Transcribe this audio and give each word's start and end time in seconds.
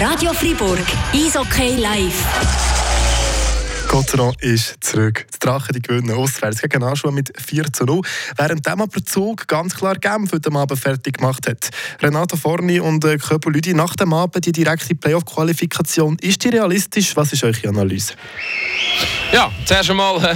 Radio 0.00 0.32
Fribourg, 0.32 0.78
Eishockey 1.12 1.76
live. 1.76 2.24
Gotteron 3.88 4.34
ist 4.40 4.76
zurück. 4.80 5.26
Die 5.34 5.38
Drachen 5.38 5.74
die 5.74 5.82
gewinnen 5.82 6.12
auswärts 6.12 6.62
gegen 6.62 6.82
Aschua 6.82 7.10
mit 7.10 7.32
4 7.38 7.72
zu 7.72 7.84
0, 7.84 8.00
während 8.36 8.66
dem 8.66 8.80
aber 8.80 9.04
Zug 9.04 9.48
ganz 9.48 9.74
klar 9.74 9.96
Genf 9.96 10.32
heute 10.32 10.50
Abend 10.52 10.78
fertig 10.78 11.18
gemacht 11.18 11.46
hat. 11.46 11.68
Renato 12.00 12.36
Forni 12.36 12.80
und 12.80 13.04
äh, 13.04 13.18
Köpo 13.18 13.50
Lüdi 13.50 13.74
nach 13.74 13.94
dem 13.96 14.14
Abend 14.14 14.46
die 14.46 14.52
direkte 14.52 14.94
Playoff-Qualifikation. 14.94 16.16
Ist 16.20 16.42
die 16.44 16.48
realistisch? 16.48 17.16
Was 17.16 17.32
ist 17.34 17.44
eure 17.44 17.68
Analyse? 17.68 18.14
Ja, 19.32 19.48
zuerst 19.64 19.88
einmal 19.88 20.16
äh, 20.24 20.34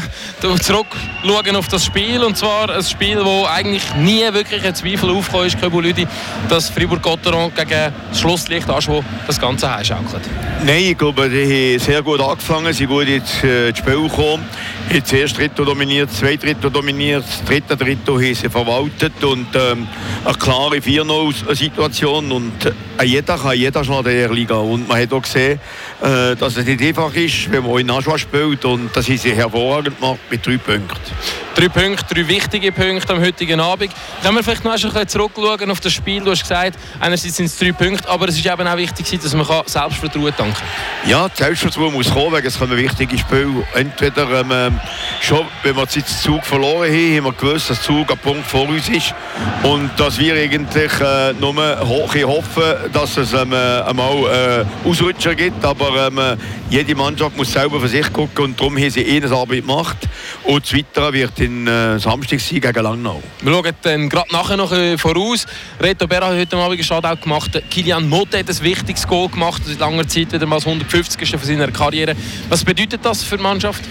zurückschauen 0.61 1.57
auf 1.57 1.67
das 1.67 1.85
Spiel. 1.85 2.23
Und 2.23 2.37
zwar 2.39 2.71
ein 2.71 2.83
Spiel, 2.85 3.25
wo 3.25 3.45
eigentlich 3.45 3.83
nie 3.97 4.23
wirklich 4.33 4.65
ein 4.65 4.73
Zweifel 4.73 5.11
aufgekommen 5.11 5.85
ist, 5.85 6.07
dass 6.49 6.69
Fribourg-Gotteron 6.69 7.53
gegen 7.55 7.93
das 8.11 8.21
Schlusslicht 8.21 8.71
Aschwo 8.71 9.03
das 9.27 9.41
Ganze 9.41 9.75
heimschaukelt. 9.75 10.23
Nein, 10.65 10.85
ich 10.85 10.99
glaube, 10.99 11.29
die 11.29 11.75
haben 11.75 11.79
sehr 11.81 12.03
gut 12.03 12.21
angefangen, 12.21 12.73
sie 12.73 12.85
sind 12.85 12.89
gut 12.89 13.09
ins, 13.09 13.43
äh, 13.43 13.75
Spiel 13.75 14.03
gekommen. 14.03 14.49
Das 14.89 15.13
erste 15.13 15.39
Drittel 15.39 15.65
dominiert, 15.65 16.13
zweite 16.13 16.47
Drittel 16.47 16.71
dominiert, 16.71 17.25
das 17.27 17.45
dritte 17.45 17.77
Drittel 17.77 18.15
haben 18.15 18.35
sie 18.35 18.49
verwaltet 18.49 19.25
und 19.25 19.47
ähm, 19.55 19.89
eine 20.25 20.35
klare 20.35 20.77
4-0-Situation 20.77 22.31
und 22.31 22.67
äh, 22.67 23.05
jeder 23.05 23.39
kann 23.39 23.57
jeder 23.57 23.83
schlagen 23.83 24.11
in 24.11 24.19
der 24.19 24.33
Liga. 24.33 24.57
Und 24.57 24.87
man 24.87 25.01
hat 25.01 25.13
auch 25.13 25.23
gesehen, 25.23 25.59
äh, 26.01 26.37
dass 26.37 26.57
es 26.57 26.65
nicht 26.65 26.83
einfach 26.83 27.13
ist, 27.15 27.51
wenn 27.51 27.67
man 27.67 27.79
in 27.79 27.91
Aschua 27.91 28.19
spielt 28.19 28.65
und 28.65 28.84
das 28.93 29.09
haben 29.09 29.19
sie 29.19 29.35
hervorragend 29.35 29.99
gemacht 30.01 30.21
mit 30.31 30.45
drei 30.47 30.57
Punkten. 30.57 31.13
Drei 31.55 31.69
Punkte, 31.69 32.15
drei 32.15 32.27
wichtige 32.27 32.73
Punkte 32.73 33.13
am 33.13 33.21
heutigen 33.21 33.61
Abend. 33.61 33.93
Können 34.23 34.37
wir 34.37 34.43
vielleicht 34.43 34.65
noch 34.65 34.73
ein 34.73 34.81
bisschen 34.81 35.09
zurückschauen 35.09 35.71
auf 35.71 35.81
das 35.81 35.93
Spiel? 35.93 36.21
Du 36.23 36.33
hast 36.33 36.43
gesagt, 36.43 36.77
einerseits 36.99 37.37
sind 37.37 37.47
es 37.47 37.57
drei 37.57 37.73
Punkte, 37.73 38.09
aber 38.09 38.29
es 38.29 38.37
ist 38.37 38.45
eben 38.45 38.67
auch 38.67 38.77
wichtig, 38.77 39.21
dass 39.21 39.35
man 39.35 39.47
Selbstvertrauen 39.67 40.37
tanken 40.37 40.55
kann. 40.55 41.11
Ja, 41.11 41.29
Selbstvertrauen 41.33 41.93
muss 41.93 42.11
kommen, 42.11 42.33
weil 42.33 42.45
es 42.45 42.59
kommen 42.59 42.77
wichtige 42.77 43.17
Spiele. 43.17 43.65
Entweder 43.75 44.41
ähm, 44.41 44.81
schon, 45.25 45.47
wenn 45.63 45.75
wir 45.75 45.83
jetzt 45.83 45.97
den 45.97 46.05
Zug 46.05 46.45
verloren 46.45 46.91
haben, 46.91 47.17
haben 47.17 47.25
wir 47.25 47.33
gewusst, 47.33 47.71
dass 47.71 47.79
der 47.79 47.87
Zug 47.87 48.11
ein 48.11 48.19
Punkt 48.19 48.47
vor 48.47 48.69
uns 48.69 48.89
ist 48.91 49.15
und 49.63 49.91
dass 49.97 50.19
wir 50.19 50.35
eigentlich 50.35 50.93
äh, 51.01 51.33
nur 51.41 51.55
hoffen, 51.57 52.63
dass 52.93 53.17
es 53.17 53.33
ähm, 53.33 53.53
einmal 53.53 54.67
äh, 54.85 54.89
Ausrutscher 54.89 55.35
gibt, 55.35 55.65
aber 55.65 56.09
ähm, 56.09 56.39
jede 56.69 56.95
Mannschaft 56.95 57.37
muss 57.37 57.53
selber 57.53 57.81
für 57.81 57.89
sich 57.89 58.13
gucken 58.13 58.45
und 58.45 58.61
darum 58.61 58.77
haben 58.77 58.91
sie 58.91 59.01
eh 59.01 59.17
eine 59.17 59.35
Arbeit 59.35 59.61
gemacht 59.61 59.97
und 60.45 60.63
das 60.63 60.75
Weitere 60.75 61.13
wird 61.15 61.41
in 61.41 61.67
äh, 61.67 61.99
Samstag 61.99 62.41
sein 62.41 62.61
gegen 62.61 62.83
Langnau. 62.83 63.23
Wir 63.41 63.53
schauen 63.53 63.73
dann 63.83 64.09
gerade 64.11 64.31
nachher 64.33 64.57
noch 64.59 64.73
äh, 64.73 64.99
voraus. 64.99 65.47
Reto 65.81 66.07
Berra 66.07 66.27
hat 66.27 66.37
heute 66.37 66.57
Abend 66.57 66.73
einen 66.73 66.85
Shoutout 66.85 67.23
gemacht. 67.23 67.63
Kilian 67.71 68.09
Motte 68.09 68.39
hat 68.39 68.51
ein 68.51 68.61
wichtiges 68.61 69.07
Goal 69.07 69.29
gemacht, 69.29 69.63
seit 69.65 69.79
langer 69.79 70.07
Zeit 70.07 70.33
wieder 70.33 70.47
mal 70.47 70.57
das 70.57 70.67
150. 70.67 71.31
von 71.31 71.41
seiner 71.41 71.71
Karriere. 71.71 72.15
Was 72.51 72.63
bedeutet 72.63 73.01
das 73.03 73.23
für 73.23 73.39
die 73.39 73.43
Mannschaft? 73.43 73.83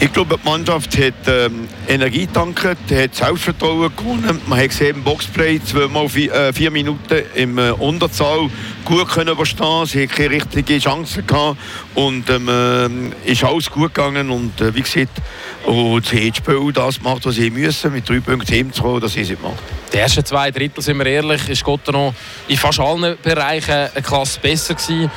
Ich 0.00 0.12
glaube, 0.12 0.38
die 0.42 0.48
Mannschaft 0.48 0.77
hat 0.86 1.14
ähm, 1.26 1.68
Energie 1.88 2.26
getankt, 2.26 2.64
hat 2.64 3.14
Selbstvertrauen 3.14 3.90
gewonnen. 3.96 4.40
Man 4.46 4.58
hat 4.60 4.68
gesehen 4.68 4.96
im 4.96 5.02
Boxplay 5.02 5.60
zweimal 5.62 6.08
vier, 6.08 6.32
äh, 6.32 6.52
vier 6.52 6.70
Minuten 6.70 7.22
im 7.34 7.58
äh, 7.58 7.70
Unterzahl 7.72 8.48
gut 8.88 9.08
können 9.08 9.28
überstehen. 9.28 9.84
Sie 9.84 10.02
hat 10.02 10.16
keine 10.16 10.30
richtige 10.30 10.78
Chance 10.78 11.22
gehabt 11.22 11.58
und 11.94 12.28
ähm, 12.30 13.12
äh, 13.24 13.30
ist 13.30 13.44
alles 13.44 13.70
gut 13.70 13.94
gegangen 13.94 14.30
und 14.30 14.58
äh, 14.62 14.74
wie 14.74 14.80
gesagt, 14.80 15.20
und 15.66 16.06
sie 16.06 16.26
hat 16.26 16.36
Spiel 16.38 16.72
das 16.72 16.96
gemacht, 16.96 17.20
was 17.24 17.34
sie 17.34 17.50
müssen, 17.50 17.92
mit 17.92 18.08
drei 18.08 18.20
Punkten 18.20 18.50
heimzukommen, 18.50 19.00
dass 19.00 19.12
sie 19.12 19.20
es 19.20 19.28
gemacht. 19.28 19.58
Die 19.92 19.98
ersten 19.98 20.24
zwei 20.24 20.50
Drittel, 20.50 20.82
sind 20.82 20.98
wir 20.98 21.06
ehrlich, 21.06 21.48
ist 21.50 21.64
Gotteron 21.64 22.14
in 22.46 22.56
fast 22.56 22.80
allen 22.80 23.16
Bereichen 23.22 23.72
eine 23.72 24.02
Klasse 24.02 24.40
besser 24.40 24.74
gewesen. 24.74 25.10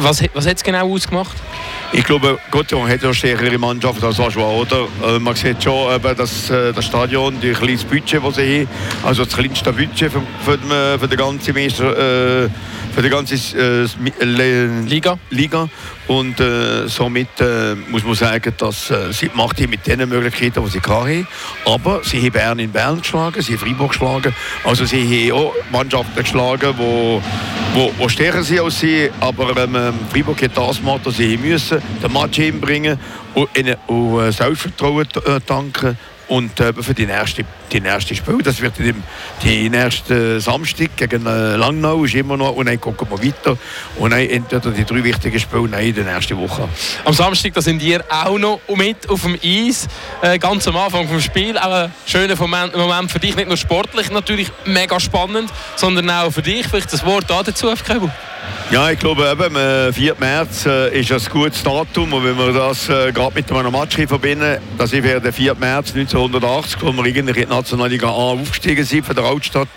Was, 0.00 0.22
was 0.34 0.46
hat 0.46 0.56
es 0.56 0.62
genau 0.62 0.92
ausgemacht? 0.92 1.36
Ich 1.92 2.04
glaube, 2.04 2.38
Gotteron 2.50 2.88
hat 2.88 3.02
eine 3.02 3.14
stärkere 3.14 3.58
Mannschaft 3.58 4.04
als 4.04 4.20
Aschua, 4.20 4.44
oder? 4.44 4.86
Äh, 5.06 5.18
man 5.18 5.34
sieht 5.34 5.62
schon, 5.62 5.94
eben, 5.94 6.16
dass 6.16 6.50
äh, 6.50 6.72
das 6.72 6.84
Stadion, 6.84 7.36
das 7.40 7.58
kleines 7.58 7.84
Budget, 7.84 8.22
das 8.22 8.36
sie 8.36 8.60
haben, 8.60 8.68
also 9.04 9.24
das 9.24 9.34
kleinste 9.34 9.72
Budget 9.72 10.12
für, 10.12 10.22
für, 10.44 10.98
für 10.98 11.08
die 11.08 11.16
ganze 11.16 11.52
Meister, 11.52 12.44
äh, 12.44 12.48
für 12.94 13.02
die 13.02 13.08
ganze 13.08 13.34
äh, 13.34 14.24
Liga. 14.24 15.18
Liga. 15.30 15.68
Und 16.08 16.40
äh, 16.40 16.88
somit 16.88 17.28
äh, 17.40 17.74
muss 17.88 18.04
man 18.04 18.14
sagen, 18.14 18.52
dass 18.58 18.90
äh, 18.90 19.12
sie 19.12 19.30
macht 19.34 19.60
mit 19.60 19.86
den 19.86 20.08
Möglichkeiten, 20.08 20.64
die 20.64 20.70
sie 20.70 20.80
hatten. 20.80 21.26
Aber 21.64 22.02
sie 22.02 22.18
haben 22.18 22.32
Bern 22.32 22.58
in 22.58 22.72
Bern 22.72 23.00
geschlagen, 23.00 23.40
sie 23.42 23.52
haben 23.52 23.60
Freiburg 23.60 23.90
geschlagen. 23.90 24.34
Also 24.64 24.84
sie 24.84 25.30
haben 25.30 25.38
auch 25.38 25.54
Mannschaften 25.70 26.22
geschlagen, 26.22 26.74
die 26.76 26.78
wo, 26.78 27.22
wo, 27.74 27.92
wo 27.98 28.08
stärker 28.08 28.42
sind 28.42 28.60
als 28.60 28.80
sie. 28.80 29.10
Aber 29.20 29.56
ähm, 29.56 29.94
Freiburg 30.10 30.42
hat 30.42 30.56
das 30.56 30.78
gemacht, 30.78 31.02
was 31.04 31.16
sie 31.16 31.36
müssen, 31.36 31.80
den 32.02 32.12
Match 32.12 32.36
hinbringen 32.36 32.98
und, 33.34 33.48
und 33.86 34.20
äh, 34.20 34.32
Selbstvertrauen 34.32 35.06
äh, 35.26 35.40
tanken 35.46 35.96
und 36.30 36.60
äh, 36.60 36.72
für 36.72 36.94
die 36.94 37.06
nächste, 37.06 37.44
die 37.72 37.80
nächste 37.80 38.14
Spiel, 38.14 38.38
das 38.38 38.60
wird 38.60 38.78
die, 38.78 38.94
die 39.42 39.68
nächste 39.68 40.40
Samstag 40.40 40.96
gegen 40.96 41.26
äh, 41.26 41.56
Langnau, 41.56 42.04
ist 42.04 42.14
immer 42.14 42.36
noch, 42.36 42.52
und 42.52 42.66
dann 42.66 42.80
gucken 42.80 43.08
wir 43.10 43.20
weiter. 43.20 43.58
Und 43.98 44.10
dann 44.10 44.20
entweder 44.20 44.70
die 44.70 44.84
drei 44.84 45.02
wichtigen 45.02 45.40
Spiele 45.40 45.82
in 45.82 45.94
der 45.94 46.04
nächsten 46.04 46.38
Woche. 46.38 46.68
Am 47.04 47.12
Samstag, 47.14 47.54
da 47.54 47.60
sind 47.60 47.82
ihr 47.82 48.04
auch 48.08 48.38
noch 48.38 48.60
mit 48.76 49.10
auf 49.10 49.22
dem 49.22 49.36
Eis, 49.42 49.88
äh, 50.22 50.38
ganz 50.38 50.68
am 50.68 50.76
Anfang 50.76 51.08
des 51.08 51.24
Spiels. 51.24 51.56
Auch 51.56 51.72
ein 51.72 51.92
schöner 52.06 52.36
Moment, 52.36 52.76
Moment 52.76 53.10
für 53.10 53.18
dich, 53.18 53.34
nicht 53.34 53.48
nur 53.48 53.56
sportlich 53.56 54.08
natürlich 54.12 54.52
mega 54.66 55.00
spannend, 55.00 55.50
sondern 55.74 56.08
auch 56.10 56.30
für 56.30 56.42
dich. 56.42 56.64
Vielleicht 56.68 56.92
das 56.92 57.04
Wort 57.04 57.24
dazu, 57.28 57.74
Kabel. 57.84 58.08
Ja, 58.70 58.88
ich 58.88 59.00
glaube, 59.00 59.28
eben, 59.28 59.56
am 59.56 59.92
4. 59.92 60.14
März 60.20 60.64
äh, 60.64 61.00
ist 61.00 61.10
ein 61.10 61.20
gutes 61.32 61.60
Datum. 61.64 62.12
Und 62.12 62.24
wenn 62.24 62.38
wir 62.38 62.52
das 62.52 62.88
äh, 62.88 63.10
gerade 63.10 63.34
mit 63.34 63.50
einem 63.50 63.72
Match 63.72 63.96
verbinden, 63.96 64.58
das 64.78 64.92
wäre 64.92 65.20
der 65.20 65.32
4. 65.32 65.56
März 65.56 65.92
1980, 65.92 66.80
wo 66.80 66.92
wir 66.92 67.04
in 67.16 67.26
die 67.26 67.46
Nationalliga 67.46 68.06
A 68.06 68.12
aufgestiegen 68.12 68.84
sind 68.84 69.04
von 69.04 69.16
der 69.16 69.24
Altstadt, 69.24 69.68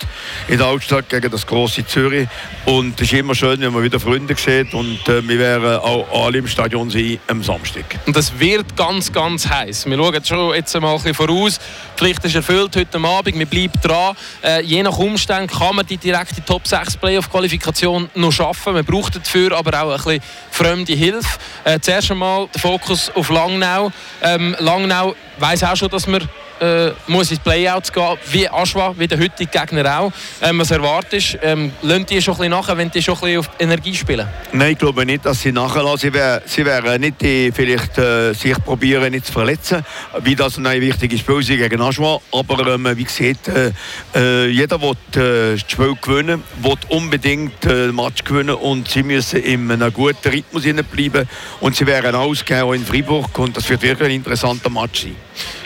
in 0.47 0.59
der 0.59 0.67
Altstadt 0.67 1.09
gegen 1.09 1.31
das 1.31 1.47
große 1.47 1.87
Zürich. 1.87 2.27
Und 2.65 3.01
es 3.01 3.11
ist 3.11 3.13
immer 3.17 3.33
schön, 3.33 3.59
wenn 3.61 3.73
man 3.73 3.81
wieder 3.81 3.99
Freunde 3.99 4.35
sieht. 4.35 4.75
Und 4.75 4.99
äh, 5.09 5.27
wir 5.27 5.39
werden 5.39 5.77
auch 5.79 6.25
alle 6.25 6.37
im 6.37 6.47
Stadion 6.47 6.91
sein 6.91 7.17
am 7.27 7.41
Samstag. 7.41 7.85
Und 8.05 8.15
das 8.15 8.39
wird 8.39 8.77
ganz, 8.77 9.11
ganz 9.11 9.49
heiß. 9.49 9.87
Wir 9.87 9.97
schauen 9.97 10.23
schon 10.23 10.53
jetzt 10.53 10.79
mal 10.79 10.91
ein 10.91 10.97
bisschen 10.97 11.15
voraus. 11.15 11.59
Die 11.95 11.97
Pflicht 11.97 12.23
ist 12.25 12.35
erfüllt 12.35 12.75
heute 12.75 12.99
Abend. 12.99 13.39
Wir 13.39 13.47
bleiben 13.47 13.73
dran. 13.81 14.15
Äh, 14.43 14.61
je 14.61 14.83
nach 14.83 14.99
Umständen 14.99 15.47
kann 15.47 15.75
man 15.77 15.87
die 15.87 15.97
direkte 15.97 16.45
Top 16.45 16.67
6 16.67 16.97
Playoff-Qualifikation 16.97 18.11
noch 18.13 18.31
schaffen. 18.31 18.52
Man 18.65 18.85
braucht 18.85 19.15
dafür 19.15 19.57
aber 19.57 19.81
auch 19.81 19.91
ein 19.91 20.19
bisschen 20.19 20.21
fremde 20.51 20.93
Hilfe. 20.93 21.39
Äh, 21.63 21.79
zuerst 21.79 22.11
einmal 22.11 22.47
der 22.53 22.61
Fokus 22.61 23.11
auf 23.15 23.29
Langnau. 23.29 23.91
Ähm, 24.21 24.55
Langnau 24.59 25.15
weiß 25.39 25.63
auch 25.63 25.75
schon, 25.75 25.89
dass 25.89 26.07
man 26.07 26.27
äh, 26.63 26.91
muss 27.07 27.31
ins 27.31 27.39
Playouts 27.39 27.91
gehen, 27.91 28.17
wie 28.31 28.49
Aschwa, 28.49 28.93
wie 28.97 29.07
der 29.07 29.19
heutige 29.19 29.49
Gegner 29.49 29.99
auch. 29.99 30.11
Ähm, 30.41 30.59
was 30.59 30.71
erwartest 30.71 31.33
du? 31.33 31.37
Ähm, 31.41 31.71
lassen 31.81 32.05
die 32.05 32.21
schon 32.21 32.33
ein 32.35 32.37
bisschen 32.37 32.51
nachher, 32.51 32.77
wenn 32.77 32.91
die 32.91 33.01
schon 33.01 33.15
ein 33.15 33.21
bisschen 33.21 33.39
auf 33.39 33.49
Energie 33.59 33.95
spielen? 33.95 34.27
Nein, 34.51 34.73
ich 34.73 34.77
glaube 34.77 35.05
nicht, 35.05 35.25
dass 35.25 35.41
sie 35.41 35.51
nachher 35.51 35.83
Sie 35.97 36.13
werden, 36.13 36.43
sie 36.45 36.65
werden 36.65 37.01
nicht 37.01 37.21
die, 37.21 37.51
vielleicht 37.53 37.97
äh, 37.97 38.33
sich 38.33 38.57
probieren, 38.63 39.11
nicht 39.11 39.25
zu 39.25 39.33
verletzen, 39.33 39.85
wie 40.21 40.35
das 40.35 40.57
ein 40.57 40.81
wichtiges 40.81 41.19
Spiel 41.19 41.39
ist 41.39 41.47
gegen 41.47 41.81
Aschwa. 41.81 42.19
Aber 42.31 42.67
ähm, 42.73 42.87
wie 42.95 43.03
gesagt, 43.03 43.49
äh, 43.49 43.71
äh 44.15 44.47
jeder 44.47 44.81
will 44.81 44.91
äh, 45.15 45.53
das 45.53 45.71
Spiel 45.71 45.95
gewinnen, 46.01 46.43
will 46.61 46.77
unbedingt 46.89 47.65
äh, 47.65 47.91
Match 47.91 48.23
gewinnen 48.23 48.55
und 48.55 48.87
sie 48.87 49.03
müssen 49.03 49.41
in 49.41 49.69
einem 49.69 49.93
guten 49.93 50.29
Rhythmus 50.29 50.63
bleiben. 50.63 51.27
Und 51.59 51.75
sie 51.75 51.85
werden 51.85 52.15
ausgehen 52.15 52.63
auch 52.63 52.73
in 52.73 52.85
Freiburg 52.85 53.37
und 53.37 53.57
das 53.57 53.69
wird 53.69 53.81
wirklich 53.81 54.09
ein 54.09 54.15
interessanter 54.15 54.69
Match 54.69 55.03
sein. 55.03 55.15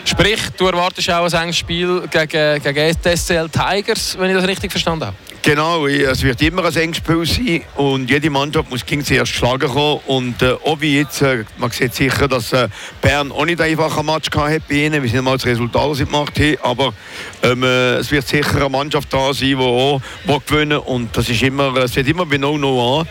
Sprich, 0.04 0.40
du 0.56 0.66
erwartest 0.66 1.10
auch 1.10 1.32
ein 1.32 1.42
enges 1.42 1.56
Spiel 1.56 2.02
gegen, 2.10 2.62
gegen 2.62 2.94
SCL 2.94 3.48
Tigers, 3.48 4.16
wenn 4.18 4.30
ich 4.30 4.36
das 4.36 4.46
richtig 4.46 4.70
verstanden 4.70 5.06
habe? 5.06 5.16
Genau, 5.48 5.86
es 5.86 6.22
wird 6.22 6.42
immer 6.42 6.62
ein 6.66 6.76
enges 6.76 6.98
Spiel 6.98 7.24
sein 7.24 7.62
und 7.76 8.10
jede 8.10 8.28
Mannschaft 8.28 8.68
muss 8.68 8.84
gegen 8.84 9.02
zuerst 9.02 9.32
schlagen 9.32 9.66
kommen. 9.66 10.00
Und 10.06 10.42
äh, 10.42 10.52
auch 10.52 10.78
wie 10.78 10.98
jetzt, 10.98 11.22
äh, 11.22 11.46
man 11.56 11.70
sieht 11.70 11.94
sicher, 11.94 12.28
dass 12.28 12.52
äh, 12.52 12.68
Bern 13.00 13.32
auch 13.32 13.46
nicht 13.46 13.58
einfach 13.58 13.96
ein 13.96 14.04
Match 14.04 14.28
hat 14.30 14.68
bei 14.68 14.74
ihnen. 14.74 15.02
Wir 15.02 15.08
sind 15.08 15.24
mal 15.24 15.38
das 15.38 15.46
Resultat, 15.46 15.96
sie 15.96 16.04
gemacht 16.04 16.38
haben. 16.38 16.58
Aber 16.62 16.92
ähm, 17.42 17.62
äh, 17.62 17.94
es 17.94 18.10
wird 18.10 18.28
sicher 18.28 18.56
eine 18.56 18.68
Mannschaft 18.68 19.10
da 19.10 19.32
sein, 19.32 19.48
die 19.48 19.56
auch 19.56 20.02
will 20.26 20.38
gewinnen 20.46 20.80
Und 20.80 21.16
das 21.16 21.30
ist 21.30 21.42
immer, 21.42 21.74
es 21.78 21.96
wird 21.96 22.08
immer 22.08 22.26
bei 22.26 22.36
0-0 22.36 23.00
an. 23.00 23.08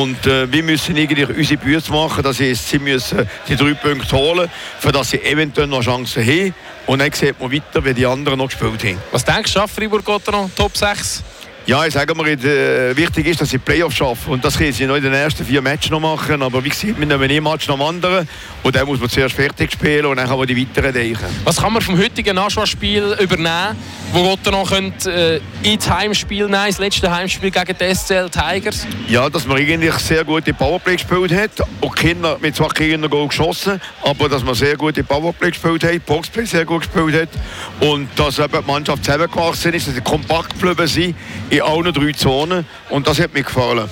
Und 0.00 0.26
äh, 0.28 0.52
wir 0.52 0.62
müssen 0.62 0.96
irgendwie 0.96 1.24
unsere 1.24 1.60
Bücher 1.60 1.92
machen. 1.92 2.22
Das 2.22 2.38
heißt, 2.38 2.68
sie 2.68 2.78
müssen 2.78 3.28
die 3.48 3.56
drei 3.56 3.74
Punkte 3.74 4.16
holen, 4.16 4.48
für 4.78 4.92
dass 4.92 5.10
sie 5.10 5.24
eventuell 5.24 5.66
noch 5.66 5.82
Chancen 5.82 6.24
haben. 6.24 6.54
Und 6.86 7.00
dann 7.00 7.10
sieht 7.10 7.40
man 7.40 7.50
weiter, 7.50 7.84
wie 7.84 7.94
die 7.94 8.06
anderen 8.06 8.38
noch 8.38 8.46
gespielt 8.46 8.84
haben. 8.84 8.98
Was 9.10 9.24
denkst 9.24 9.52
du, 9.52 9.66
Fribourg-Gotteron, 9.66 10.52
Top 10.54 10.76
6? 10.76 11.24
Ja, 11.70 11.86
ich 11.86 11.94
sage 11.94 12.12
mal, 12.16 12.26
äh, 12.26 12.96
wichtig 12.96 13.28
ist, 13.28 13.40
dass 13.40 13.50
sie 13.50 13.58
Playoffs 13.58 13.94
schaffen. 13.94 14.32
Und 14.32 14.44
das 14.44 14.58
können 14.58 14.72
sie 14.72 14.86
noch 14.86 14.96
in 14.96 15.04
den 15.04 15.12
ersten 15.12 15.44
vier 15.44 15.62
Matches 15.62 15.88
noch 15.92 16.00
machen. 16.00 16.42
Aber 16.42 16.64
wie 16.64 16.68
gesagt, 16.68 16.98
wir 16.98 17.06
nehmen 17.06 17.30
ein 17.30 17.42
Match 17.44 17.68
nach 17.68 17.76
dem 17.76 17.82
anderen. 17.82 18.28
Und 18.64 18.74
dann 18.74 18.88
muss 18.88 18.98
man 18.98 19.08
zuerst 19.08 19.36
fertig 19.36 19.70
spielen 19.70 20.06
und 20.06 20.16
dann 20.16 20.26
kann 20.26 20.36
man 20.36 20.48
die 20.48 20.60
weiteren 20.60 20.92
denken. 20.92 21.26
Was 21.44 21.58
kann 21.58 21.72
man 21.72 21.80
vom 21.80 21.96
heutigen 21.96 22.36
Aschwa-Spiel 22.36 23.16
übernehmen? 23.20 23.76
Wo 24.12 24.22
Gotteron 24.22 24.66
könnte 24.66 25.40
äh, 25.62 25.72
ins 25.72 25.88
Heimspiel 25.88 26.46
nehmen, 26.46 26.66
das 26.66 26.78
letzte 26.78 27.10
Heimspiel 27.10 27.50
gegen 27.50 27.76
die 27.78 27.94
SCL 27.94 28.28
Tigers? 28.28 28.86
Ja, 29.08 29.28
dass 29.30 29.46
man 29.46 29.58
eigentlich 29.58 29.94
sehr 29.94 30.24
gute 30.24 30.52
Powerplay 30.52 30.94
gespielt 30.94 31.32
hat. 31.32 31.50
Auch 31.80 31.94
Kinder 31.94 32.36
mit 32.40 32.56
zwei 32.56 32.68
Kindern 32.68 33.28
geschossen, 33.28 33.80
aber 34.02 34.28
dass 34.28 34.42
man 34.42 34.54
sehr 34.54 34.76
gute 34.76 35.04
Powerplay 35.04 35.50
gespielt 35.50 35.84
hat, 35.84 36.06
Boxplay 36.06 36.44
sehr 36.44 36.64
gut 36.64 36.82
gespielt 36.82 37.14
hat 37.22 37.88
und 37.88 38.08
dass 38.16 38.38
eben 38.38 38.52
die 38.52 38.66
Mannschaft 38.66 39.04
zusammengewachsen 39.04 39.74
ist, 39.74 39.86
dass 39.86 39.94
sie 39.94 40.00
kompakt 40.00 40.58
geblieben 40.58 40.86
sind 40.86 41.16
in 41.50 41.62
allen 41.62 41.92
drei 41.92 42.12
Zonen 42.12 42.64
und 42.88 43.06
das 43.06 43.20
hat 43.20 43.32
mir 43.32 43.42
gefallen. 43.42 43.88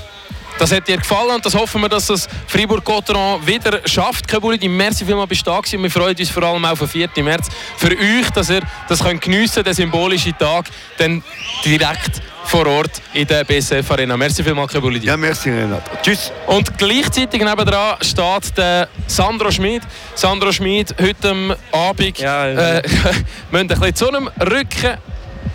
Das 0.59 0.73
hat 0.73 0.89
dir 0.89 0.97
gefallen 0.97 1.37
und 1.37 1.47
das 1.47 1.55
hoffen 1.55 1.81
wir, 1.83 1.89
dass 1.89 2.07
das 2.07 2.29
Fribourg-Gotteron 2.49 3.47
wieder 3.47 3.81
schafft. 3.85 4.27
Kabuli, 4.27 4.69
merci 4.69 5.05
vielmals 5.05 5.29
bist 5.29 5.47
du 5.47 5.53
da 5.53 5.61
gewesen. 5.61 5.81
Wir 5.81 5.91
freuen 5.91 6.17
uns 6.17 6.31
vor 6.31 6.43
allem 6.43 6.65
auf 6.65 6.81
den 6.81 6.89
4. 6.89 7.09
März 7.23 7.49
für 7.77 7.93
euch, 7.93 8.29
dass 8.35 8.51
ihr 8.51 8.63
das 8.89 8.99
könnt 9.05 9.21
geniessen 9.21 9.63
den 9.63 9.73
symbolischen 9.73 10.37
Tag, 10.37 10.67
dann 10.97 11.23
direkt 11.65 12.21
vor 12.45 12.67
Ort 12.67 13.01
in 13.13 13.27
der 13.27 13.45
BSF 13.45 13.89
Arena. 13.89 14.17
Merci 14.17 14.43
vielmals, 14.43 14.73
Kabuli. 14.73 14.99
Ja, 14.99 15.17
merci 15.17 15.51
Renato. 15.51 15.93
Tschüss. 16.03 16.33
Und 16.47 16.77
gleichzeitig 16.77 17.41
nebenan 17.41 17.97
steht 18.01 18.57
der 18.57 18.89
Sandro 19.07 19.53
Schmid. 19.53 19.83
Sandro 20.17 20.51
Schmid, 20.51 20.93
heute 21.01 21.57
Abend 21.71 22.19
ja, 22.19 22.49
äh, 22.49 22.83
müssen 23.53 23.53
ein 23.53 23.69
bisschen 23.69 23.95
zu 23.95 24.09
einem 24.09 24.29
Rücken. 24.41 24.99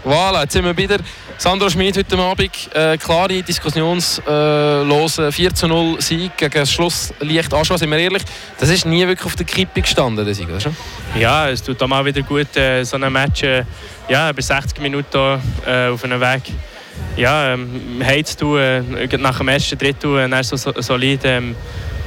Voilà, 0.05 0.41
jetzt 0.41 0.51
sind 0.51 0.65
wir 0.65 0.75
wieder 0.75 0.97
Sandro 1.38 1.69
Schmid 1.69 1.95
heute 1.95 2.17
Abend, 2.17 2.51
äh, 2.73 2.97
klare, 2.97 3.41
diskussionslose 3.41 5.31
4 5.31 5.51
0 5.65 6.01
Sieg 6.01 6.35
gegen 6.35 6.53
das 6.53 6.73
Schlusslicht 6.73 7.53
Aschwa, 7.53 7.77
sind 7.77 7.89
wir 7.89 7.97
ehrlich, 8.00 8.23
das 8.59 8.69
ist 8.69 8.85
nie 8.85 9.07
wirklich 9.07 9.25
auf 9.25 9.38
der 9.38 9.45
Kippe 9.45 9.81
gestanden, 9.81 10.25
der 10.25 10.35
Sieg, 10.35 10.50
oder? 10.50 10.73
Ja, 11.17 11.47
es 11.50 11.63
tut 11.63 11.81
auch 11.81 12.05
wieder 12.05 12.21
gut, 12.21 12.53
äh, 12.57 12.83
so 12.83 12.97
ein 12.97 13.13
Match 13.13 13.44
äh, 13.44 13.63
ja, 14.09 14.29
über 14.29 14.41
60 14.41 14.81
Minuten 14.81 15.39
äh, 15.65 15.88
auf 15.88 16.03
einem 16.03 16.19
Weg 16.19 16.51
ja, 17.15 17.53
ähm, 17.53 18.01
heizt 18.03 18.41
du 18.41 18.57
äh, 18.57 18.81
nach 19.17 19.38
dem 19.38 19.47
ersten 19.47 19.77
Drittel 19.77 20.19
äh, 20.19 20.44
so, 20.44 20.57
so 20.57 20.73
solid 20.81 21.21
ähm, 21.23 21.55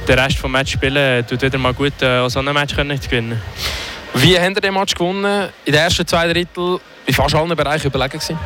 den 0.07 0.19
Rest 0.19 0.43
des 0.43 0.51
Match 0.51 0.73
spielen, 0.73 1.25
tut 1.25 1.41
wieder 1.41 1.57
mal 1.57 1.73
gut, 1.73 1.99
äh, 2.03 2.29
so 2.29 2.39
ein 2.39 2.45
Match 2.45 2.75
können 2.75 3.01
zu 3.01 3.09
gewinnen. 3.09 3.41
Wie 4.19 4.39
haben 4.39 4.55
ihr 4.55 4.61
den 4.61 4.73
Match 4.73 4.95
gewonnen? 4.95 5.49
In 5.65 5.73
den 5.73 5.81
ersten 5.81 6.05
zwei 6.07 6.31
Drittel 6.31 6.79
in 7.05 7.13
fast 7.13 7.35
allen 7.35 7.55
Bereichen 7.55 7.87
überlegen 7.87 8.17
gewesen? 8.17 8.39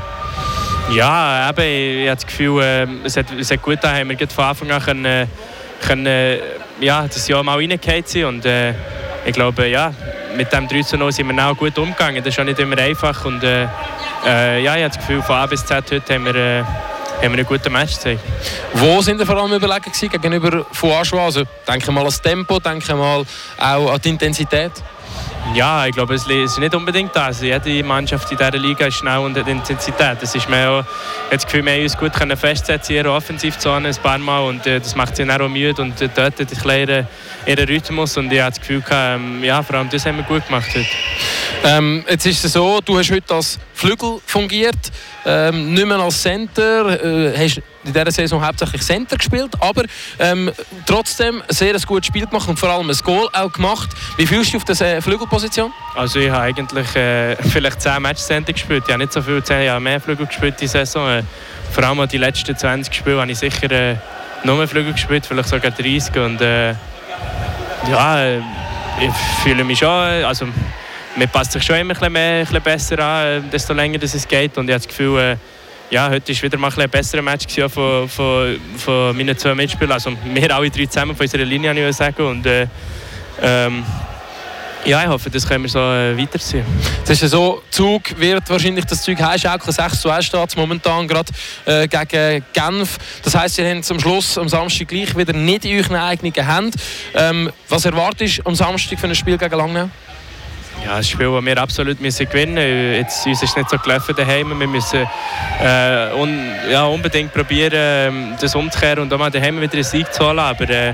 Ja, 0.91 1.49
eben, 1.49 1.61
ich 1.61 2.09
habe 2.09 2.15
das 2.15 2.27
Gefühl, 2.27 2.61
äh, 2.61 2.87
es, 3.05 3.15
hat, 3.15 3.31
es 3.31 3.49
hat 3.49 3.61
gut 3.61 3.75
getan, 3.75 3.95
haben 3.95 4.09
wir 4.09 4.27
von 4.27 4.43
Anfang 4.43 4.69
an 4.69 4.81
können, 4.81 5.29
können, 5.81 6.39
ja, 6.81 7.07
das 7.07 7.25
Jahr 7.27 7.41
mal 7.43 7.57
reingehauen 7.57 8.03
sind 8.05 8.25
und 8.25 8.45
äh, 8.45 8.73
ich 9.25 9.31
glaube, 9.31 9.67
ja, 9.67 9.93
mit 10.35 10.51
dem 10.51 10.67
3 10.67 10.97
0 10.97 11.11
sind 11.13 11.33
wir 11.33 11.47
auch 11.47 11.55
gut 11.55 11.77
umgegangen. 11.77 12.21
Das 12.21 12.33
ist 12.33 12.39
auch 12.39 12.43
nicht 12.43 12.59
immer 12.59 12.77
einfach 12.77 13.23
und 13.23 13.41
äh, 13.41 13.67
äh, 14.25 14.63
ja, 14.63 14.75
ich 14.75 14.83
habe 14.83 14.93
das 14.93 14.97
Gefühl, 14.97 15.21
von 15.21 15.35
A 15.35 15.45
bis 15.45 15.65
Z 15.65 15.89
heute 15.89 16.13
haben 16.13 16.25
wir, 16.25 16.35
äh, 16.35 16.63
haben 16.63 17.21
wir 17.21 17.29
einen 17.29 17.45
guten 17.45 17.71
Match 17.71 17.93
gezeigt. 17.93 18.21
Wo 18.73 19.01
sind 19.01 19.21
ihr 19.21 19.25
vor 19.25 19.37
allem 19.37 19.53
überlegen 19.53 19.83
gewesen, 19.83 20.09
gegenüber 20.09 20.65
von 20.73 20.91
Aschua? 20.91 21.23
Also, 21.23 21.43
denke 21.65 21.89
mal 21.93 22.01
an 22.01 22.07
das 22.07 22.21
Tempo, 22.21 22.59
denke 22.59 22.93
mal 22.93 23.23
auch 23.57 23.93
an 23.93 24.01
die 24.03 24.09
Intensität. 24.09 24.73
Ja, 25.53 25.85
ich 25.85 25.93
glaube, 25.93 26.15
es 26.15 26.25
ist 26.27 26.59
nicht 26.59 26.73
unbedingt 26.73 27.13
das. 27.13 27.41
Jede 27.41 27.83
Mannschaft 27.83 28.31
in 28.31 28.37
dieser 28.37 28.51
Liga 28.51 28.85
ist 28.85 28.95
schnell 28.95 29.17
und 29.17 29.37
hat 29.37 29.47
Intensität. 29.47 30.17
Das 30.21 30.33
ist 30.33 30.49
mehr 30.49 30.71
auch, 30.71 30.83
das 31.29 31.45
Gefühl, 31.45 31.65
wir 31.65 31.73
haben 31.73 31.83
uns 31.83 31.97
gut 31.97 32.13
können 32.13 32.37
festsetzen 32.37 32.95
in 32.95 33.03
ihrer 33.03 33.15
Offensivzone 33.15 33.89
ein 33.89 33.95
paar 33.95 34.17
Mal 34.17 34.39
und 34.39 34.65
äh, 34.65 34.79
das 34.79 34.95
macht 34.95 35.17
sie 35.17 35.29
auch 35.29 35.49
müde 35.49 35.81
und 35.81 36.01
äh, 36.01 36.09
dort 36.15 36.39
ein 36.39 36.45
bisschen 36.45 36.69
ihren, 36.69 37.07
ihren 37.45 37.67
Rhythmus 37.67 38.15
und 38.17 38.31
ich 38.31 38.39
habe 38.39 38.51
das 38.51 38.61
Gefühl, 38.61 38.83
ähm, 38.91 39.43
ja, 39.43 39.61
vor 39.61 39.75
allem 39.75 39.89
das 39.89 40.05
haben 40.05 40.17
wir 40.17 40.23
gut 40.23 40.45
gemacht 40.47 40.69
heute. 40.69 40.87
Ähm, 41.63 42.03
jetzt 42.09 42.25
ist 42.25 42.43
es 42.43 42.53
so, 42.53 42.79
du 42.83 42.97
hast 42.97 43.11
heute 43.11 43.35
als 43.35 43.59
Flügel 43.73 44.19
fungiert, 44.25 44.75
ähm, 45.25 45.73
nicht 45.73 45.85
mehr 45.85 45.99
als 45.99 46.19
Center, 46.19 47.03
äh, 47.03 47.37
hast 47.37 47.61
in 47.83 47.93
dieser 47.93 48.11
Saison 48.11 48.43
hauptsächlich 48.43 48.81
Center 48.81 49.15
gespielt, 49.15 49.51
aber 49.59 49.83
ähm, 50.17 50.51
trotzdem 50.87 51.41
ein 51.47 51.53
sehr 51.53 51.73
gutes 51.81 52.07
Spiel 52.07 52.25
gemacht 52.25 52.49
und 52.49 52.57
vor 52.57 52.69
allem 52.69 52.89
ein 52.89 52.97
Goal 53.03 53.27
auch 53.33 53.51
gemacht. 53.51 53.89
Wie 54.17 54.25
fühlst 54.25 54.47
du 54.47 54.51
dich 54.51 54.55
auf 54.57 54.63
dieser 54.65 55.01
Flügelposition? 55.03 55.71
Also 55.95 56.19
ich 56.19 56.31
habe 56.31 56.43
eigentlich 56.43 56.95
äh, 56.95 57.35
vielleicht 57.35 57.81
10 57.81 58.01
Match 58.01 58.21
Center 58.21 58.53
gespielt, 58.53 58.83
ich 58.87 58.93
habe 58.93 59.03
nicht 59.03 59.13
so 59.13 59.21
viel, 59.21 59.43
10 59.43 59.65
Jahre 59.65 59.81
mehr 59.81 60.01
Flügel 60.01 60.25
gespielt 60.25 60.55
die 60.59 60.67
Saison. 60.67 61.07
Äh, 61.07 61.23
vor 61.71 61.83
allem 61.83 62.07
die 62.07 62.17
letzten 62.17 62.57
20 62.57 62.93
Spiele 62.93 63.21
habe 63.21 63.31
ich 63.31 63.37
sicher 63.37 63.69
äh, 63.71 63.95
nur 64.43 64.57
mehr 64.57 64.67
Flügel 64.67 64.93
gespielt, 64.93 65.27
vielleicht 65.27 65.49
sogar 65.49 65.71
30 65.71 66.15
und 66.15 66.41
äh, 66.41 66.71
ja, 67.89 68.23
äh, 68.23 68.39
ich 68.99 69.11
fühle 69.43 69.63
mich 69.63 69.79
schon, 69.79 69.89
also 69.89 70.47
mir 71.15 71.27
passt 71.27 71.51
sich 71.51 71.63
schon 71.63 71.77
immer 71.77 72.01
ein 72.01 72.13
bisschen, 72.13 72.63
besser 72.63 72.99
an, 72.99 73.49
desto 73.51 73.73
länger 73.73 74.01
es 74.01 74.27
geht 74.27 74.57
und 74.57 74.67
ich 74.67 74.73
habe 74.73 74.83
das 74.83 74.87
Gefühl, 74.87 75.19
äh, 75.19 75.37
ja, 75.91 76.09
heute 76.09 76.33
war 76.33 76.43
wieder 76.43 76.57
mal 76.57 76.71
ein, 76.71 76.81
ein 76.81 76.89
besserer 76.89 77.21
Match 77.21 77.53
von, 77.69 78.07
von, 78.07 78.59
von 78.77 79.15
meinen 79.15 79.37
zwei 79.37 79.53
Mitspielern. 79.53 79.91
Also 79.91 80.13
wir 80.23 80.55
alle 80.55 80.69
drei 80.69 80.85
zusammen 80.85 81.15
von 81.15 81.25
unserer 81.25 81.43
Linie, 81.43 81.89
ich 81.89 81.95
sagen. 81.97 82.25
Und, 82.25 82.45
äh, 82.45 82.65
ähm, 83.41 83.83
ja, 84.85 85.03
ich 85.03 85.09
hoffe, 85.09 85.29
das 85.29 85.47
können 85.47 85.63
wir 85.63 85.69
so 85.69 85.79
äh, 85.79 86.17
weiterziehen. 86.17 86.65
Es 87.03 87.09
ist 87.09 87.21
ja 87.21 87.27
so, 87.27 87.61
Zug 87.69 88.17
wird 88.17 88.49
wahrscheinlich 88.49 88.85
das 88.85 89.03
Zeug 89.03 89.21
heimschaukeln. 89.21 89.71
6 89.71 90.01
zu 90.01 90.09
1 90.09 90.25
steht 90.25 90.55
momentan 90.55 91.07
gerade 91.07 91.31
äh, 91.65 91.87
gegen 91.87 92.43
Genf. 92.53 92.97
Das 93.21 93.35
heisst, 93.35 93.59
ihr 93.59 93.69
habt 93.69 93.91
am 93.91 93.99
Schluss 93.99 94.37
am 94.37 94.49
Samstag 94.49 94.87
gleich 94.87 95.15
wieder 95.15 95.33
nicht 95.33 95.65
in 95.65 95.77
euren 95.77 95.97
eigenen 95.97 96.33
Händen. 96.33 96.79
Ähm, 97.13 97.51
was 97.69 97.85
erwartest 97.85 98.39
du 98.39 98.45
am 98.45 98.55
Samstag 98.55 98.97
für 98.97 99.07
ein 99.07 99.15
Spiel 99.15 99.37
gegen 99.37 99.55
Langnau? 99.55 99.89
Ja, 100.83 100.95
ein 100.95 101.03
Spiel, 101.03 101.31
das 101.31 101.45
wir 101.45 101.57
absolut 101.57 102.01
müssen 102.01 102.27
gewinnen 102.27 102.55
müssen. 102.55 103.29
Uns 103.29 103.43
ist 103.43 103.55
nicht 103.55 103.69
so 103.69 103.77
gelaufen 103.77 104.15
daheim. 104.15 104.59
Wir 104.59 104.67
müssen 104.67 105.07
äh, 105.61 106.13
un, 106.15 106.51
ja, 106.69 106.85
unbedingt 106.85 107.33
probieren, 107.33 108.35
das 108.39 108.55
umzukehren 108.55 108.99
und 108.99 109.13
auch 109.13 109.19
mal 109.19 109.29
daheim 109.29 109.61
wieder 109.61 109.73
einen 109.73 109.83
Sieg 109.83 110.11
zu 110.11 110.25
holen. 110.25 110.39
Aber 110.39 110.67
äh, 110.69 110.93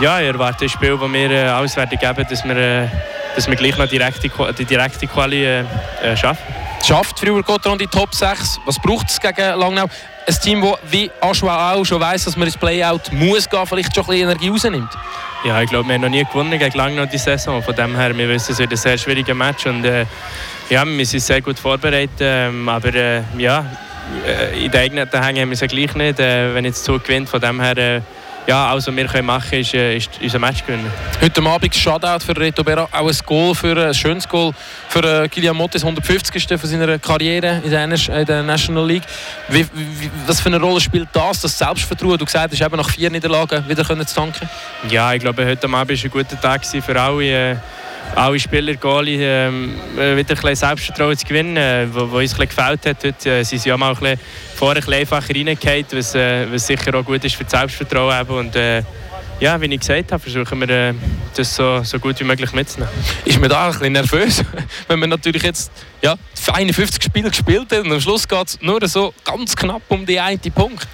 ja, 0.00 0.20
ich 0.20 0.26
erwarte 0.28 0.66
ein 0.66 0.68
Spiel, 0.68 0.98
das 0.98 1.12
wir 1.12 1.30
äh, 1.30 1.48
alles 1.48 1.76
werden 1.76 1.98
geben, 1.98 2.26
dass 2.28 2.44
wir, 2.44 2.56
äh, 2.56 2.88
dass 3.34 3.48
wir 3.48 3.56
gleich 3.56 3.76
noch 3.78 3.88
direkte, 3.88 4.30
die 4.58 4.64
direkte 4.64 5.06
Quali 5.06 5.44
äh, 5.44 5.64
schaffen. 6.14 6.54
Schafft 6.86 7.18
Fribourg 7.18 7.46
Gotteron 7.46 7.78
die 7.78 7.86
Top 7.86 8.14
6? 8.14 8.60
Was 8.66 8.78
braucht 8.78 9.08
es 9.08 9.20
gegen 9.20 9.58
Langnau? 9.58 9.86
Ein 10.26 10.34
Team, 10.42 10.60
das 10.60 10.78
wie 10.90 11.10
Aschua 11.20 11.72
auch 11.72 11.84
schon 11.84 12.00
weiss, 12.00 12.24
dass 12.24 12.36
man 12.36 12.46
ins 12.48 12.56
Playout 12.56 13.12
muss 13.12 13.48
gehen, 13.48 13.66
vielleicht 13.66 13.94
schon 13.94 14.04
ein 14.04 14.08
bisschen 14.08 14.28
Energie 14.28 14.48
rausnimmt? 14.48 14.90
Ja, 15.44 15.60
ich 15.60 15.68
glaube, 15.68 15.88
wir 15.88 15.94
haben 15.94 16.02
noch 16.02 16.08
nie 16.08 16.24
gewonnen 16.24 16.56
gegen 16.56 16.78
Langnau 16.78 17.04
die 17.04 17.18
Saison. 17.18 17.62
Von 17.62 17.74
dem 17.74 17.96
her, 17.96 18.16
wir 18.16 18.28
wissen, 18.28 18.52
es 18.52 18.58
wird 18.60 18.70
ein 18.70 18.76
sehr 18.76 18.96
schwieriger 18.96 19.34
Match 19.34 19.66
und 19.66 19.84
äh, 19.84 20.06
ja, 20.70 20.86
wir 20.86 21.04
sind 21.04 21.18
sehr 21.18 21.40
gut 21.40 21.58
vorbereitet. 21.58 22.20
Ähm, 22.20 22.68
aber 22.68 22.94
äh, 22.94 23.22
ja, 23.36 23.66
in 24.54 24.70
den 24.70 24.80
eigenen 24.80 25.08
Hängen 25.10 25.42
haben 25.42 25.48
wir 25.48 25.54
es 25.54 25.60
ja 25.60 25.66
gleich 25.66 25.94
nicht. 25.96 26.20
Äh, 26.20 26.54
wenn 26.54 26.64
jetzt 26.64 26.84
Zug 26.84 27.02
gewinnt, 27.02 27.28
von 27.28 27.40
dem 27.40 27.60
her 27.60 27.76
äh, 27.76 28.00
ja, 28.46 28.70
alles, 28.70 28.86
was 28.86 28.96
wir 28.96 29.06
können 29.06 29.26
machen 29.26 29.48
können, 29.48 29.62
ist, 29.62 29.74
ist 29.74 30.10
unser 30.20 30.38
Match 30.38 30.64
gewinnen. 30.64 30.90
Heute 31.20 31.42
Abend 31.42 31.74
Shutout 31.74 32.24
für 32.24 32.36
Reto 32.36 32.64
Berra, 32.64 32.88
auch 32.90 33.08
ein 33.08 33.16
Goal, 33.24 33.54
für, 33.54 33.76
ein 33.86 33.94
schönes 33.94 34.28
Goal 34.28 34.52
für 34.88 35.28
Kilian 35.28 35.56
Mottes, 35.56 35.82
150. 35.82 36.48
von 36.48 36.68
seiner 36.68 36.98
Karriere 36.98 37.60
in 37.64 37.70
der, 37.70 38.08
in 38.20 38.26
der 38.26 38.42
National 38.42 38.86
League. 38.86 39.04
Wie, 39.48 39.64
wie, 39.72 40.10
was 40.26 40.40
für 40.40 40.48
eine 40.48 40.60
Rolle 40.60 40.80
spielt 40.80 41.08
das, 41.12 41.40
das 41.40 41.56
Selbstvertrauen? 41.56 42.18
Du 42.18 42.24
gesagt 42.24 42.52
hast, 42.52 42.60
eben 42.60 42.76
nach 42.76 42.90
vier 42.90 43.10
Niederlagen 43.10 43.68
wieder 43.68 43.84
können 43.84 44.06
zu 44.06 44.14
tanken? 44.14 44.48
Ja, 44.88 45.12
ich 45.12 45.20
glaube, 45.20 45.46
heute 45.46 45.66
Abend 45.66 45.74
war 45.74 46.04
ein 46.04 46.10
guter 46.10 46.40
Tag 46.40 46.64
für 46.64 47.00
alle. 47.00 47.60
Alle 48.14 48.38
Spieler, 48.38 48.74
Goalie, 48.74 49.18
ähm, 49.20 49.74
wieder 49.96 50.44
ein 50.44 50.56
Selbstvertrauen 50.56 51.16
zu 51.16 51.26
gewinnen, 51.26 51.56
äh, 51.56 51.86
wo 51.92 52.18
uns 52.18 52.38
ein 52.38 52.46
gefällt 52.46 52.86
hat. 52.86 53.04
Heute 53.04 53.30
äh, 53.30 53.42
sind 53.42 53.60
sie 53.60 53.68
ja 53.68 53.76
mal 53.76 53.90
ein 53.90 53.96
bisschen 53.96 54.18
vorher 54.54 54.82
ein 54.86 54.92
einfacher 54.92 55.34
reingehauen, 55.34 55.86
was, 55.92 56.14
äh, 56.14 56.46
was 56.50 56.66
sicher 56.66 56.94
auch 56.94 57.04
gut 57.04 57.24
ist 57.24 57.36
für 57.36 57.44
das 57.44 57.52
Selbstvertrauen. 57.52 58.20
Eben. 58.20 58.36
Und, 58.36 58.56
äh, 58.56 58.82
ja, 59.40 59.60
wie 59.60 59.66
ich 59.66 59.80
gesagt 59.80 60.12
habe, 60.12 60.22
versuchen 60.22 60.60
wir 60.60 60.68
äh, 60.68 60.94
das 61.34 61.56
so, 61.56 61.82
so 61.82 61.98
gut 61.98 62.20
wie 62.20 62.24
möglich 62.24 62.52
mitzunehmen. 62.52 62.92
Ist 63.24 63.40
man 63.40 63.48
da 63.48 63.66
ein 63.66 63.72
bisschen 63.72 63.92
nervös, 63.92 64.44
wenn 64.88 64.98
man 65.00 65.10
natürlich 65.10 65.42
jetzt 65.42 65.72
ja, 66.00 66.14
51 66.52 67.02
Spiele 67.02 67.30
gespielt 67.30 67.72
hat 67.72 67.80
und 67.80 67.92
am 67.92 68.00
Schluss 68.00 68.28
geht 68.28 68.46
es 68.46 68.60
nur 68.60 68.86
so 68.86 69.12
ganz 69.24 69.56
knapp 69.56 69.82
um 69.88 70.06
die 70.06 70.20
einen 70.20 70.38
Punkt? 70.54 70.86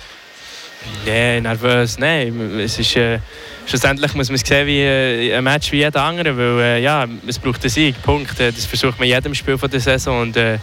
Nein, 1.07 1.43
nervös, 1.43 1.99
nein. 1.99 2.61
Es 2.61 2.79
ist, 2.79 2.97
äh, 2.97 3.19
schlussendlich 3.67 4.15
muss 4.15 4.29
man 4.29 4.37
es 4.37 4.47
sehen 4.47 4.67
wie 4.67 4.81
äh, 4.81 5.35
ein 5.35 5.45
Match 5.45 5.73
wie 5.73 5.79
jeder 5.79 6.03
andere, 6.03 6.37
weil 6.37 6.61
äh, 6.61 6.83
ja, 6.83 7.07
es 7.27 7.39
braucht 7.39 7.63
einen 7.63 7.71
Sieg, 7.71 8.01
Punkt. 8.03 8.39
Das 8.39 8.65
versucht 8.67 8.99
man 8.99 9.09
in 9.09 9.15
jedem 9.15 9.35
Spiel 9.35 9.59
von 9.59 9.71
der 9.71 9.81
Saison 9.81 10.23
und 10.23 10.37
äh, 10.37 10.59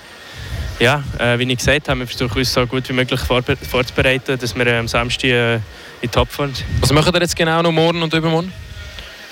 ja, 0.79 1.03
äh, 1.19 1.39
wie 1.39 1.49
ich 1.49 1.57
gesagt 1.57 1.87
habe, 1.87 2.01
wir 2.01 2.07
versuchen 2.07 2.37
uns 2.37 2.53
so 2.53 2.65
gut 2.67 2.87
wie 2.89 2.93
möglich 2.93 3.19
vorzubereiten, 3.21 4.37
dass 4.37 4.55
wir 4.55 4.67
äh, 4.67 4.77
am 4.77 4.87
Samstag 4.87 5.29
äh, 5.29 5.59
in 6.01 6.11
Topform 6.11 6.53
sind. 6.53 6.65
Was 6.81 6.91
machen 6.91 7.13
wir 7.13 7.21
jetzt 7.21 7.35
genau 7.35 7.61
noch 7.61 7.71
morgen 7.71 8.01
und 8.03 8.13
übermorgen? 8.13 8.51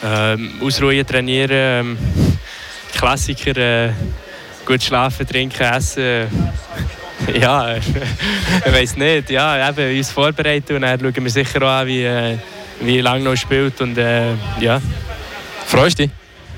Ähm, 0.04 0.62
ausruhen, 0.62 1.06
trainieren, 1.06 1.50
ähm, 1.52 1.98
Klassiker, 2.94 3.58
äh, 3.58 3.92
gut 4.66 4.84
schlafen, 4.84 5.28
trinken, 5.28 5.62
essen. 5.64 6.43
ja, 7.40 7.76
ich 7.78 8.74
weiß 8.74 8.98
nicht. 8.98 9.30
Ja, 9.30 9.70
eben 9.70 9.98
uns 9.98 10.12
vorbereiten 10.12 10.76
und 10.76 10.82
dann 10.82 11.00
schauen 11.00 11.24
wir 11.24 11.30
sicher 11.30 11.62
auch 11.62 11.82
an, 11.82 11.88
wie, 11.88 12.04
äh, 12.04 12.38
wie 12.82 13.02
lange 13.02 13.24
noch 13.24 13.36
spielt. 13.36 13.80
Und, 13.82 13.98
äh, 13.98 14.34
ja. 14.60 14.82
Freust 15.66 16.00
du 16.00 16.04
dich? 16.04 16.12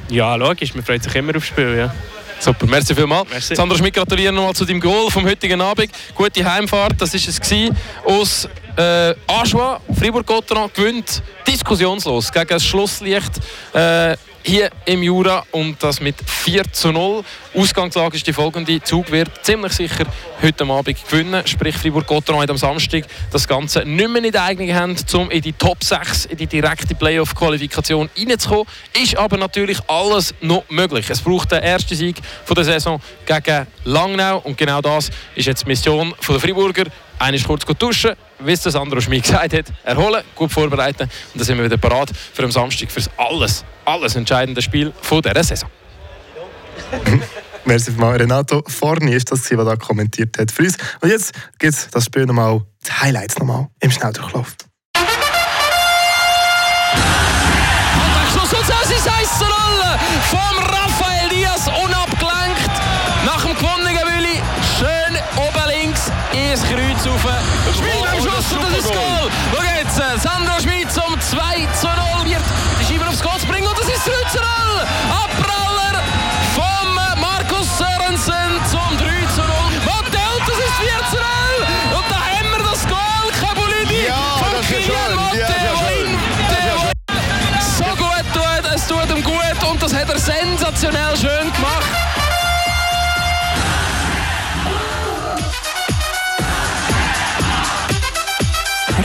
Ja, 0.09 0.35
logisch, 0.35 0.73
man 0.73 0.83
freut 0.83 1.03
sich 1.03 1.15
immer 1.15 1.35
aufs 1.35 1.47
Spiel. 1.47 1.75
Ja. 1.77 1.93
Super, 2.39 2.67
merci 2.67 2.93
vielmals. 2.93 3.29
Merci. 3.29 3.55
Sandra 3.55 3.77
Schmidt, 3.77 3.93
gratuliere 3.93 4.33
nochmal 4.33 4.53
zu 4.53 4.65
deinem 4.65 4.79
Goal 4.79 5.09
vom 5.09 5.25
heutigen 5.25 5.61
Abend. 5.61 5.89
Gute 6.13 6.43
Heimfahrt, 6.43 6.99
das 6.99 7.13
war 7.13 7.19
es 7.19 7.39
gewesen. 7.39 7.75
aus 8.03 8.47
äh, 8.77 9.15
Aschua. 9.27 9.79
Fribourg-Gotteron 9.97 10.69
gewinnt 10.73 11.23
diskussionslos 11.47 12.31
gegen 12.31 12.47
das 12.47 12.65
Schlusslicht. 12.65 13.31
Äh, 13.73 14.15
hier 14.45 14.69
im 14.85 15.01
Jura 15.01 15.43
und 15.51 15.81
das 15.81 15.99
mit 15.99 16.15
4 16.25 16.71
zu 16.71 16.91
0. 16.91 17.23
Ausgangslage 17.55 18.15
ist 18.15 18.27
die 18.27 18.33
folgende: 18.33 18.81
Zug 18.83 19.11
wird 19.11 19.29
ziemlich 19.43 19.73
sicher 19.73 20.05
heute 20.41 20.65
Abend 20.65 21.03
gewinnen. 21.03 21.45
Sprich, 21.47 21.75
Fribourg-Gotteron 21.75 22.49
am 22.49 22.57
Samstag 22.57 23.05
das 23.31 23.47
Ganze 23.47 23.83
nicht 23.85 24.09
mehr 24.09 24.23
in 24.23 24.31
der 24.31 24.43
eigenen 24.43 24.75
Hand, 24.75 25.13
um 25.15 25.31
in 25.31 25.41
die 25.41 25.53
Top 25.53 25.83
6, 25.83 26.25
in 26.25 26.37
die 26.37 26.47
direkte 26.47 26.93
Playoff-Qualifikation 26.93 28.09
reinzukommen. 28.15 28.65
Ist 29.01 29.17
aber 29.17 29.37
natürlich 29.37 29.79
alles 29.87 30.33
noch 30.41 30.63
möglich. 30.69 31.09
Es 31.09 31.21
braucht 31.21 31.51
den 31.51 31.63
ersten 31.63 31.95
Sieg 31.95 32.17
der 32.55 32.63
Saison 32.63 33.01
gegen 33.25 33.67
Langnau 33.83 34.39
und 34.39 34.57
genau 34.57 34.81
das 34.81 35.09
ist 35.35 35.47
jetzt 35.47 35.63
die 35.63 35.69
Mission 35.69 36.13
der 36.27 36.39
Friburger. 36.39 36.85
Einer 37.19 37.37
ist 37.37 37.47
kurz 37.47 37.65
duschen, 37.65 38.15
wie 38.39 38.51
es 38.51 38.61
der 38.61 38.71
Sandro 38.71 38.99
Schmid 38.99 39.23
gesagt 39.23 39.53
hat, 39.53 39.65
erholen, 39.83 40.23
gut 40.35 40.51
vorbereiten 40.51 41.03
und 41.03 41.11
dann 41.35 41.43
sind 41.43 41.57
wir 41.57 41.65
wieder 41.65 41.77
parat 41.77 42.11
für 42.33 42.43
am 42.43 42.51
Samstag 42.51 42.91
für 42.91 42.99
das 42.99 43.09
alles, 43.17 43.63
alles 43.85 44.15
entscheidende 44.15 44.61
Spiel 44.61 44.91
von 45.01 45.21
dieser 45.21 45.43
Saison. 45.43 45.69
Merci 47.65 47.91
mal. 47.91 48.15
Renato 48.15 48.63
Forni 48.67 49.13
ist 49.13 49.31
das, 49.31 49.41
der 49.43 49.63
da 49.63 49.75
kommentiert 49.75 50.37
hat 50.37 50.51
für 50.51 50.63
uns. 50.63 50.77
Und 51.01 51.09
jetzt 51.09 51.33
gibt 51.57 51.73
es 51.73 51.89
das 51.89 52.05
Spiel 52.05 52.25
nochmal, 52.25 52.61
die 52.85 52.91
Highlights 52.91 53.39
nochmal 53.39 53.69
im 53.79 53.89
Schnelldurchlauf. 53.89 54.55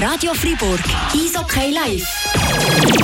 Radio 0.00 0.32
Fribourg. 0.32 0.80
Eishockey 1.12 1.72
live. 1.72 3.00